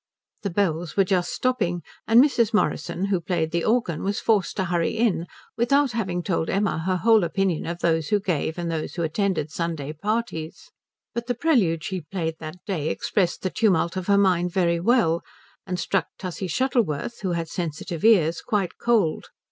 [0.41, 2.55] The bells were just stopping, and Mrs.
[2.55, 6.97] Morrison, who played the organ, was forced to hurry in without having told Emma her
[6.97, 10.71] whole opinion of those who gave and those who attended Sunday parties,
[11.13, 15.21] but the prelude she played that day expressed the tumult of her mind very well,
[15.67, 19.27] and struck Tussie Shuttleworth, who had sensitive ears, quite cold.